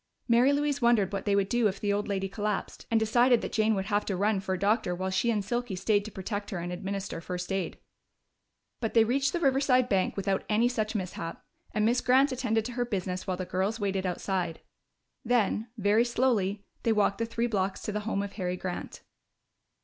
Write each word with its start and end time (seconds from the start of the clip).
Mary 0.27 0.51
Louise 0.51 0.81
wondered 0.81 1.13
what 1.13 1.25
they 1.25 1.35
would 1.35 1.47
do 1.47 1.67
if 1.67 1.79
the 1.79 1.93
old 1.93 2.07
lady 2.07 2.27
collapsed, 2.27 2.87
and 2.89 2.99
decided 2.99 3.41
that 3.41 3.51
Jane 3.51 3.75
would 3.75 3.85
have 3.85 4.03
to 4.05 4.15
run 4.15 4.39
for 4.39 4.55
a 4.55 4.59
doctor 4.59 4.95
while 4.95 5.11
she 5.11 5.29
and 5.29 5.45
Silky 5.45 5.75
stayed 5.75 6.05
to 6.05 6.11
protect 6.11 6.49
her 6.49 6.57
and 6.57 6.73
administer 6.73 7.21
first 7.21 7.51
aid. 7.51 7.77
But 8.79 8.95
they 8.95 9.03
reached 9.03 9.31
the 9.31 9.39
Riverside 9.39 9.87
bank 9.89 10.17
without 10.17 10.43
any 10.49 10.67
such 10.67 10.95
mishap, 10.95 11.45
and 11.71 11.85
Miss 11.85 12.01
Grant 12.01 12.31
attended 12.31 12.65
to 12.65 12.71
her 12.71 12.83
business 12.83 13.27
while 13.27 13.37
the 13.37 13.45
girls 13.45 13.79
waited 13.79 14.07
outside. 14.07 14.61
Then, 15.23 15.67
very 15.77 16.03
slowly, 16.03 16.65
they 16.81 16.91
walked 16.91 17.19
the 17.19 17.27
three 17.27 17.45
blocks 17.45 17.79
to 17.83 17.91
the 17.91 17.99
home 17.99 18.23
of 18.23 18.33
Harry 18.33 18.57
Grant. 18.57 19.03